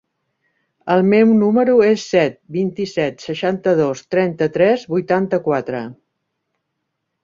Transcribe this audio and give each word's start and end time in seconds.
El 0.93 1.03
meu 1.09 1.33
número 1.41 1.75
es 1.89 1.91
el 1.97 2.01
set, 2.05 2.41
vint-i-set, 2.57 3.23
seixanta-dos, 3.29 4.05
trenta-tres, 4.17 4.91
vuitanta-quatre. 4.99 5.89